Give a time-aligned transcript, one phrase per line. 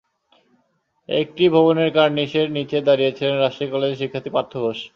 [1.09, 4.79] একটি ভবনের কার্নিশের নিচে দাঁড়িয়ে ছিলেন রাজশাহী কলেজের শিক্ষার্থী পার্থ ঘোষ।